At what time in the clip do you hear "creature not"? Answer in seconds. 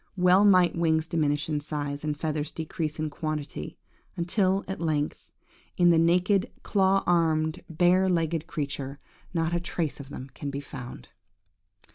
8.47-9.53